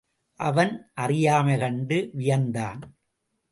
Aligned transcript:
அவன் 0.39 0.91
அறியாமை 0.93 1.57
கண்டு 1.57 2.09
வியந்தான். 2.13 2.81